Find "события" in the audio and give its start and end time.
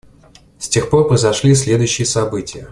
2.07-2.67